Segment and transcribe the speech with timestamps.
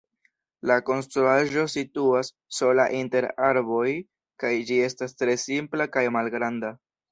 [0.69, 3.85] La konstruaĵo situas sola inter arboj
[4.45, 6.77] kaj ĝi estas tre simpla kaj malgranda.